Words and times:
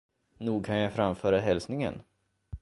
Nog 0.37 0.65
kan 0.65 0.77
jag 0.77 0.93
framföra 0.93 1.39
hälsningen. 1.39 2.01